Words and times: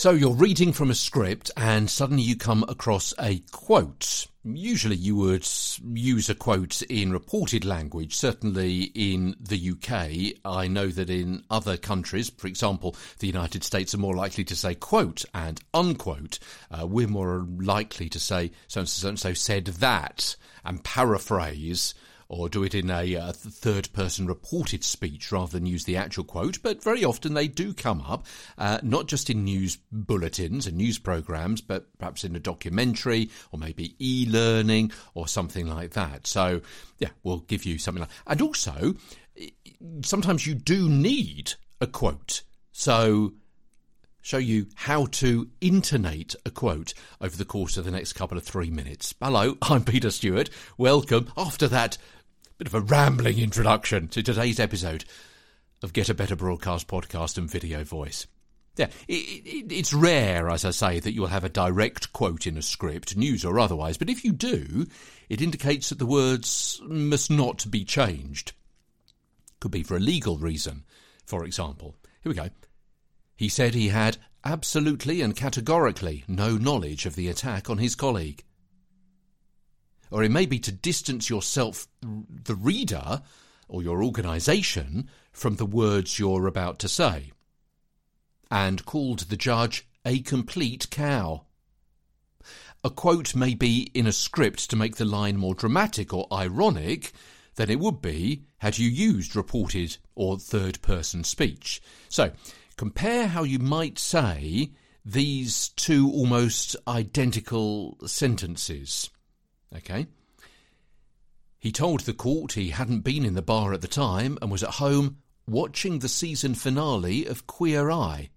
So 0.00 0.12
you're 0.12 0.32
reading 0.32 0.72
from 0.72 0.90
a 0.90 0.94
script 0.94 1.50
and 1.58 1.90
suddenly 1.90 2.22
you 2.22 2.34
come 2.34 2.64
across 2.68 3.12
a 3.20 3.40
quote. 3.52 4.28
Usually 4.42 4.96
you 4.96 5.14
would 5.16 5.46
use 5.92 6.30
a 6.30 6.34
quote 6.34 6.80
in 6.80 7.12
reported 7.12 7.66
language, 7.66 8.16
certainly 8.16 8.84
in 8.94 9.36
the 9.38 9.72
UK. 9.72 10.40
I 10.42 10.68
know 10.68 10.86
that 10.86 11.10
in 11.10 11.44
other 11.50 11.76
countries, 11.76 12.30
for 12.30 12.46
example, 12.46 12.96
the 13.18 13.26
United 13.26 13.62
States 13.62 13.92
are 13.92 13.98
more 13.98 14.16
likely 14.16 14.42
to 14.44 14.56
say 14.56 14.74
quote 14.74 15.26
and 15.34 15.60
unquote. 15.74 16.38
Uh, 16.70 16.86
we're 16.86 17.06
more 17.06 17.46
likely 17.58 18.08
to 18.08 18.18
say 18.18 18.52
so 18.68 18.80
and 18.80 18.88
so 18.88 19.06
and 19.06 19.20
so 19.20 19.34
said 19.34 19.66
that 19.66 20.34
and 20.64 20.82
paraphrase 20.82 21.92
or 22.30 22.48
do 22.48 22.62
it 22.62 22.76
in 22.76 22.90
a 22.90 23.16
uh, 23.16 23.32
third 23.32 23.92
person 23.92 24.24
reported 24.24 24.84
speech 24.84 25.32
rather 25.32 25.50
than 25.50 25.66
use 25.66 25.84
the 25.84 25.96
actual 25.96 26.22
quote. 26.22 26.62
But 26.62 26.82
very 26.82 27.04
often 27.04 27.34
they 27.34 27.48
do 27.48 27.74
come 27.74 28.00
up, 28.02 28.24
uh, 28.56 28.78
not 28.84 29.08
just 29.08 29.28
in 29.30 29.44
news 29.44 29.78
bulletins 29.90 30.66
and 30.68 30.76
news 30.76 30.98
programs, 30.98 31.60
but 31.60 31.86
perhaps 31.98 32.22
in 32.22 32.36
a 32.36 32.40
documentary 32.40 33.30
or 33.50 33.58
maybe 33.58 33.96
e 33.98 34.26
learning 34.30 34.92
or 35.14 35.26
something 35.26 35.66
like 35.66 35.90
that. 35.94 36.28
So, 36.28 36.60
yeah, 36.98 37.08
we'll 37.24 37.40
give 37.40 37.66
you 37.66 37.78
something 37.78 38.02
like 38.02 38.10
And 38.28 38.40
also, 38.40 38.94
sometimes 40.02 40.46
you 40.46 40.54
do 40.54 40.88
need 40.88 41.54
a 41.80 41.88
quote. 41.88 42.42
So, 42.70 43.32
show 44.22 44.38
you 44.38 44.66
how 44.76 45.06
to 45.06 45.48
intonate 45.60 46.36
a 46.46 46.50
quote 46.50 46.94
over 47.20 47.36
the 47.36 47.44
course 47.44 47.76
of 47.76 47.84
the 47.84 47.90
next 47.90 48.12
couple 48.12 48.38
of 48.38 48.44
three 48.44 48.70
minutes. 48.70 49.14
Hello, 49.20 49.56
I'm 49.62 49.82
Peter 49.82 50.12
Stewart. 50.12 50.48
Welcome. 50.78 51.32
After 51.36 51.66
that 51.68 51.98
bit 52.60 52.66
of 52.66 52.74
a 52.74 52.80
rambling 52.80 53.38
introduction 53.38 54.06
to 54.06 54.22
today's 54.22 54.60
episode 54.60 55.02
of 55.82 55.94
Get 55.94 56.10
a 56.10 56.14
Better 56.14 56.36
Broadcast 56.36 56.86
podcast 56.86 57.38
and 57.38 57.50
video 57.50 57.84
voice. 57.84 58.26
Yeah, 58.76 58.88
it, 59.08 59.14
it, 59.14 59.72
it's 59.72 59.94
rare, 59.94 60.50
as 60.50 60.66
I 60.66 60.70
say, 60.70 61.00
that 61.00 61.14
you'll 61.14 61.28
have 61.28 61.42
a 61.42 61.48
direct 61.48 62.12
quote 62.12 62.46
in 62.46 62.58
a 62.58 62.62
script, 62.62 63.16
news 63.16 63.46
or 63.46 63.58
otherwise, 63.58 63.96
but 63.96 64.10
if 64.10 64.26
you 64.26 64.32
do, 64.32 64.86
it 65.30 65.40
indicates 65.40 65.88
that 65.88 65.98
the 65.98 66.04
words 66.04 66.82
must 66.84 67.30
not 67.30 67.64
be 67.70 67.82
changed. 67.82 68.52
Could 69.60 69.70
be 69.70 69.82
for 69.82 69.96
a 69.96 70.00
legal 70.00 70.36
reason, 70.36 70.84
for 71.24 71.46
example. 71.46 71.94
Here 72.22 72.28
we 72.28 72.36
go. 72.36 72.50
He 73.36 73.48
said 73.48 73.72
he 73.72 73.88
had 73.88 74.18
absolutely 74.44 75.22
and 75.22 75.34
categorically 75.34 76.24
no 76.28 76.58
knowledge 76.58 77.06
of 77.06 77.16
the 77.16 77.28
attack 77.28 77.70
on 77.70 77.78
his 77.78 77.94
colleague 77.94 78.44
or 80.10 80.22
it 80.22 80.30
may 80.30 80.46
be 80.46 80.58
to 80.58 80.72
distance 80.72 81.30
yourself, 81.30 81.86
the 82.02 82.54
reader, 82.54 83.22
or 83.68 83.82
your 83.82 84.02
organisation, 84.02 85.08
from 85.32 85.56
the 85.56 85.66
words 85.66 86.18
you're 86.18 86.46
about 86.46 86.78
to 86.80 86.88
say. 86.88 87.32
And 88.50 88.84
called 88.84 89.20
the 89.20 89.36
judge 89.36 89.86
a 90.04 90.20
complete 90.20 90.88
cow. 90.90 91.44
A 92.82 92.90
quote 92.90 93.34
may 93.34 93.54
be 93.54 93.90
in 93.94 94.06
a 94.06 94.12
script 94.12 94.70
to 94.70 94.76
make 94.76 94.96
the 94.96 95.04
line 95.04 95.36
more 95.36 95.54
dramatic 95.54 96.14
or 96.14 96.26
ironic 96.32 97.12
than 97.56 97.70
it 97.70 97.78
would 97.78 98.00
be 98.00 98.44
had 98.58 98.78
you 98.78 98.88
used 98.88 99.36
reported 99.36 99.98
or 100.14 100.38
third 100.38 100.80
person 100.80 101.22
speech. 101.22 101.82
So, 102.08 102.32
compare 102.76 103.28
how 103.28 103.42
you 103.42 103.58
might 103.58 103.98
say 103.98 104.70
these 105.04 105.68
two 105.70 106.10
almost 106.10 106.76
identical 106.88 107.98
sentences. 108.06 109.10
Okay. 109.76 110.06
He 111.58 111.72
told 111.72 112.00
the 112.00 112.14
court 112.14 112.52
he 112.52 112.70
hadn't 112.70 113.00
been 113.00 113.24
in 113.24 113.34
the 113.34 113.42
bar 113.42 113.72
at 113.72 113.82
the 113.82 113.88
time 113.88 114.38
and 114.40 114.50
was 114.50 114.62
at 114.62 114.70
home 114.70 115.18
watching 115.46 115.98
the 115.98 116.08
season 116.08 116.54
finale 116.54 117.26
of 117.26 117.46
Queer 117.46 117.90
Eye. 117.90 118.30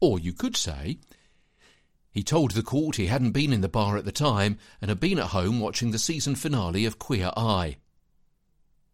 Or 0.00 0.18
you 0.18 0.32
could 0.32 0.56
say, 0.56 0.98
he 2.10 2.22
told 2.22 2.52
the 2.52 2.62
court 2.62 2.96
he 2.96 3.06
hadn't 3.06 3.32
been 3.32 3.52
in 3.52 3.60
the 3.60 3.68
bar 3.68 3.96
at 3.96 4.04
the 4.04 4.12
time 4.12 4.58
and 4.80 4.88
had 4.88 5.00
been 5.00 5.18
at 5.18 5.26
home 5.26 5.60
watching 5.60 5.90
the 5.90 5.98
season 5.98 6.34
finale 6.34 6.86
of 6.86 6.98
Queer 6.98 7.30
Eye. 7.36 7.76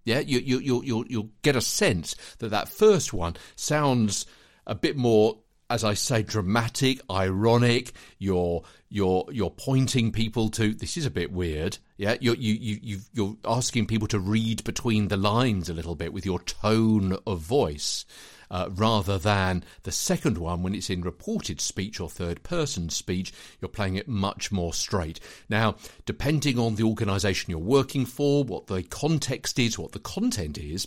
Yeah, 0.04 0.18
you, 0.18 0.40
you, 0.40 0.58
you, 0.58 0.82
you'll, 0.82 1.06
you'll 1.06 1.30
get 1.42 1.56
a 1.56 1.60
sense 1.60 2.14
that 2.38 2.50
that 2.50 2.68
first 2.68 3.12
one 3.12 3.36
sounds 3.56 4.26
a 4.66 4.74
bit 4.74 4.96
more 4.96 5.38
as 5.70 5.84
I 5.84 5.94
say, 5.94 6.22
dramatic, 6.22 7.00
ironic. 7.10 7.92
You're 8.18 8.62
you're 8.88 9.26
you're 9.32 9.50
pointing 9.50 10.12
people 10.12 10.50
to. 10.50 10.74
This 10.74 10.96
is 10.96 11.06
a 11.06 11.10
bit 11.10 11.32
weird. 11.32 11.78
Yeah, 11.96 12.16
you're 12.20 12.36
you 12.36 12.54
you 12.54 12.98
you're 13.12 13.36
asking 13.44 13.86
people 13.86 14.08
to 14.08 14.18
read 14.18 14.62
between 14.64 15.08
the 15.08 15.16
lines 15.16 15.68
a 15.68 15.74
little 15.74 15.94
bit 15.94 16.12
with 16.12 16.26
your 16.26 16.40
tone 16.40 17.16
of 17.26 17.40
voice. 17.40 18.04
Uh, 18.50 18.68
rather 18.72 19.18
than 19.18 19.64
the 19.82 19.90
second 19.90 20.38
one 20.38 20.62
when 20.62 20.74
it's 20.74 20.90
in 20.90 21.00
reported 21.00 21.60
speech 21.60 21.98
or 21.98 22.08
third 22.08 22.42
person 22.44 22.88
speech, 22.88 23.32
you're 23.60 23.68
playing 23.68 23.96
it 23.96 24.06
much 24.06 24.52
more 24.52 24.72
straight. 24.72 25.18
Now, 25.48 25.76
depending 26.04 26.58
on 26.58 26.76
the 26.76 26.84
organisation 26.84 27.50
you're 27.50 27.58
working 27.58 28.04
for, 28.06 28.44
what 28.44 28.66
the 28.66 28.82
context 28.84 29.58
is, 29.58 29.78
what 29.78 29.92
the 29.92 29.98
content 29.98 30.58
is, 30.58 30.86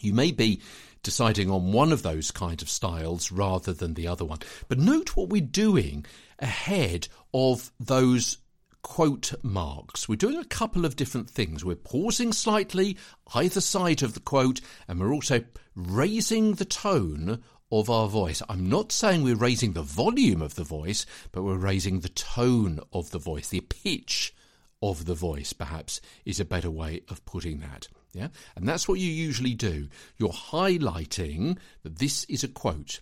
you 0.00 0.12
may 0.12 0.32
be 0.32 0.60
deciding 1.02 1.50
on 1.50 1.72
one 1.72 1.92
of 1.92 2.02
those 2.02 2.30
kind 2.30 2.62
of 2.62 2.70
styles 2.70 3.32
rather 3.32 3.72
than 3.72 3.94
the 3.94 4.06
other 4.06 4.24
one. 4.24 4.38
But 4.68 4.78
note 4.78 5.16
what 5.16 5.28
we're 5.28 5.40
doing 5.40 6.06
ahead 6.38 7.08
of 7.34 7.70
those 7.78 8.38
quote 8.82 9.32
marks. 9.42 10.08
We're 10.08 10.16
doing 10.16 10.38
a 10.38 10.44
couple 10.44 10.84
of 10.84 10.96
different 10.96 11.30
things. 11.30 11.64
We're 11.64 11.76
pausing 11.76 12.32
slightly 12.32 12.96
either 13.34 13.60
side 13.60 14.02
of 14.02 14.14
the 14.14 14.20
quote, 14.20 14.60
and 14.88 15.00
we're 15.00 15.12
also 15.12 15.44
raising 15.74 16.54
the 16.54 16.64
tone 16.64 17.42
of 17.70 17.88
our 17.88 18.08
voice. 18.08 18.42
I'm 18.48 18.68
not 18.68 18.92
saying 18.92 19.22
we're 19.22 19.34
raising 19.34 19.72
the 19.72 19.82
volume 19.82 20.42
of 20.42 20.56
the 20.56 20.64
voice, 20.64 21.06
but 21.30 21.42
we're 21.42 21.56
raising 21.56 22.00
the 22.00 22.10
tone 22.10 22.80
of 22.92 23.10
the 23.10 23.18
voice, 23.18 23.48
the 23.48 23.60
pitch 23.60 24.34
of 24.82 25.06
the 25.06 25.14
voice, 25.14 25.52
perhaps, 25.52 26.00
is 26.24 26.40
a 26.40 26.44
better 26.44 26.70
way 26.70 27.02
of 27.08 27.24
putting 27.24 27.60
that. 27.60 27.88
Yeah? 28.12 28.28
And 28.56 28.68
that's 28.68 28.88
what 28.88 28.98
you 28.98 29.10
usually 29.10 29.54
do. 29.54 29.88
You're 30.18 30.30
highlighting 30.30 31.58
that 31.82 31.98
this 31.98 32.24
is 32.24 32.44
a 32.44 32.48
quote. 32.48 33.00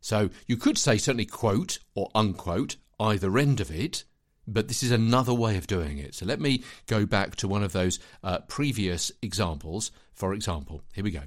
So 0.00 0.30
you 0.46 0.56
could 0.56 0.78
say 0.78 0.96
certainly 0.96 1.26
quote 1.26 1.78
or 1.94 2.10
unquote, 2.14 2.76
either 2.98 3.38
end 3.38 3.60
of 3.60 3.70
it, 3.70 4.04
but 4.46 4.66
this 4.66 4.82
is 4.82 4.90
another 4.90 5.34
way 5.34 5.56
of 5.56 5.66
doing 5.66 5.98
it. 5.98 6.14
So 6.14 6.24
let 6.24 6.40
me 6.40 6.64
go 6.86 7.04
back 7.04 7.36
to 7.36 7.48
one 7.48 7.62
of 7.62 7.72
those 7.72 7.98
uh, 8.24 8.38
previous 8.48 9.12
examples. 9.22 9.92
For 10.14 10.32
example, 10.32 10.82
here 10.94 11.04
we 11.04 11.10
go. 11.10 11.22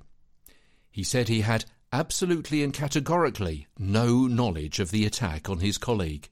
He 0.90 1.04
said 1.04 1.28
he 1.28 1.42
had 1.42 1.66
absolutely 1.94 2.64
and 2.64 2.74
categorically 2.74 3.68
no 3.78 4.26
knowledge 4.26 4.80
of 4.80 4.92
the 4.92 5.06
attack 5.06 5.50
on 5.50 5.60
his 5.60 5.78
colleague. 5.78 6.30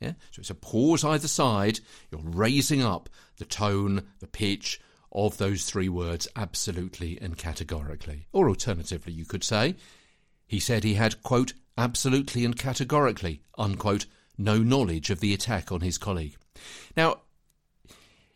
Yeah? 0.00 0.12
So 0.30 0.40
it's 0.40 0.50
a 0.50 0.54
pause 0.54 1.04
either 1.04 1.28
side. 1.28 1.80
You're 2.10 2.22
raising 2.22 2.82
up 2.82 3.08
the 3.36 3.44
tone, 3.44 4.02
the 4.20 4.26
pitch, 4.26 4.80
of 5.12 5.38
those 5.38 5.64
three 5.64 5.88
words 5.88 6.28
absolutely 6.36 7.18
and 7.20 7.36
categorically. 7.36 8.26
Or 8.32 8.48
alternatively, 8.48 9.12
you 9.12 9.24
could 9.24 9.44
say, 9.44 9.74
he 10.46 10.60
said 10.60 10.84
he 10.84 10.94
had, 10.94 11.22
quote, 11.22 11.52
absolutely 11.76 12.44
and 12.44 12.56
categorically, 12.56 13.42
unquote, 13.58 14.06
no 14.38 14.58
knowledge 14.58 15.10
of 15.10 15.20
the 15.20 15.34
attack 15.34 15.72
on 15.72 15.80
his 15.80 15.98
colleague. 15.98 16.36
Now, 16.96 17.22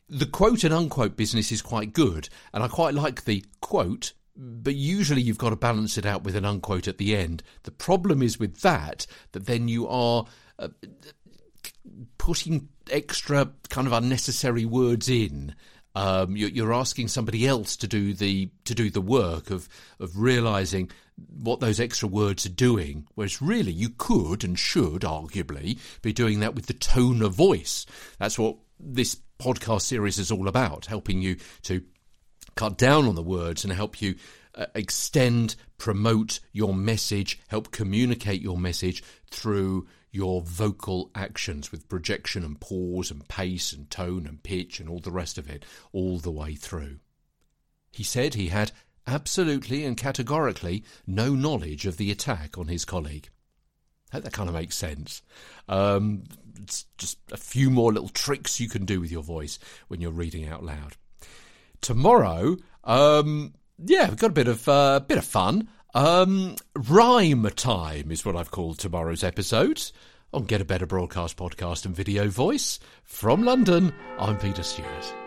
the 0.09 0.27
quote 0.27 0.65
and 0.65 0.75
unquote 0.75 1.17
business 1.17 1.51
is 1.51 1.63
quite 1.63 1.93
good, 1.93 2.29
and 2.53 2.63
I 2.63 2.69
quite 2.69 2.95
like 2.95 3.25
the 3.25 3.45
quote, 3.61 4.13
but 4.37 4.75
usually 4.75 5.23
you've 5.23 5.39
got 5.39 5.51
to 5.51 5.57
balance 5.57 5.97
it 5.97 6.05
out 6.05 6.25
with 6.25 6.37
an 6.37 6.45
unquote 6.45 6.89
at 6.89 6.99
the 6.99 7.17
end. 7.17 7.43
The 7.63 7.71
problem 7.71 8.23
is 8.23 8.39
with 8.39 8.61
that, 8.61 9.07
that 9.33 9.47
then 9.47 9.69
you 9.69 9.89
are 9.89 10.27
uh, 10.59 10.69
putting 12.25 12.71
extra 12.91 13.53
kind 13.69 13.87
of 13.87 13.93
unnecessary 13.93 14.65
words 14.65 15.11
in 15.11 15.55
um, 15.95 16.35
you're, 16.39 16.73
asking 16.73 17.09
somebody 17.09 17.47
else 17.47 17.77
to 17.77 17.87
do 17.87 18.15
the 18.15 18.49
to 18.65 18.75
do 18.75 18.89
the 18.89 19.03
work 19.03 19.51
of 19.51 19.69
of 20.01 20.19
realizing 20.19 20.91
what 21.29 21.61
those 21.61 21.79
extra 21.79 22.09
words 22.09 22.47
are 22.47 22.49
doing. 22.49 23.07
Whereas 23.15 23.43
really, 23.43 23.73
you 23.73 23.91
could 23.91 24.43
and 24.43 24.59
should 24.59 25.03
arguably 25.03 25.79
be 26.01 26.15
doing 26.15 26.41
that 26.41 26.55
with 26.55 26.65
the 26.65 26.73
tone 26.73 27.21
of 27.21 27.35
voice. 27.35 27.85
That's 28.19 28.39
what 28.39 28.57
this 28.81 29.19
podcast 29.39 29.83
series 29.83 30.19
is 30.19 30.33
all 30.33 30.49
about, 30.49 30.87
helping 30.87 31.21
you 31.21 31.37
to 31.65 31.83
cut 32.55 32.79
down 32.79 33.05
on 33.05 33.17
the 33.17 33.23
words 33.23 33.65
and 33.65 33.73
help 33.73 34.01
you 34.01 34.15
uh, 34.55 34.67
extend, 34.75 35.57
promote 35.77 36.41
your 36.53 36.73
message, 36.73 37.39
help 37.49 37.71
communicate 37.71 38.41
your 38.41 38.57
message 38.57 39.05
through 39.31 39.87
your 40.15 40.43
vocal 40.43 41.11
actions 41.15 41.73
with 41.73 41.89
projection 41.89 42.45
and 42.45 42.61
pause 42.61 43.11
and 43.11 43.27
pace 43.27 43.73
and 43.73 43.91
tone 43.91 44.27
and 44.27 44.43
pitch 44.43 44.79
and 44.79 44.89
all 44.89 45.01
the 45.01 45.11
rest 45.11 45.39
of 45.39 45.51
it 45.51 45.65
all 45.93 46.19
the 46.19 46.31
way 46.31 46.55
through. 46.55 46.99
He 47.91 48.05
said 48.05 48.35
he 48.35 48.49
had 48.49 48.71
absolutely 49.07 49.85
and 49.85 49.97
categorically 49.97 50.85
no 51.07 51.35
knowledge 51.35 51.85
of 51.85 51.97
the 51.97 52.11
attack 52.11 52.57
on 52.57 52.69
his 52.69 52.85
colleague. 52.85 53.29
That 54.13 54.33
kind 54.33 54.49
of 54.49 54.55
makes 54.55 54.77
sense. 54.77 55.23
Um, 55.69 56.25
it's 56.63 56.87
just 56.97 57.19
a 57.33 57.37
few 57.37 57.69
more 57.69 57.93
little 57.93 58.09
tricks 58.09 58.61
you 58.61 58.69
can 58.69 58.85
do 58.85 59.01
with 59.01 59.11
your 59.11 59.25
voice 59.25 59.59
when 59.89 60.01
you're 60.01 60.13
reading 60.13 60.47
out 60.47 60.63
loud. 60.63 60.97
Tomorrow, 61.81 62.57
um, 62.85 63.55
yeah, 63.85 64.09
we've 64.09 64.19
got 64.19 64.31
a 64.31 64.35
bit 64.35 64.47
of 64.47 64.69
uh, 64.69 65.01
bit 65.01 65.19
of 65.19 65.25
fun. 65.25 65.69
Um, 65.95 66.57
rhyme 66.75 67.49
time 67.55 68.11
is 68.11 68.25
what 68.25 68.35
I've 68.35 68.51
called 68.51 68.79
tomorrow's 68.81 69.23
episode 69.23 69.81
on 70.33 70.45
Get 70.45 70.61
a 70.61 70.65
Better 70.65 70.87
Broadcast 70.87 71.37
podcast 71.37 71.87
and 71.87 71.95
video 71.95 72.29
voice. 72.29 72.81
From 73.05 73.45
London, 73.45 73.95
I'm 74.19 74.37
Peter 74.39 74.65
Stewart. 74.65 75.24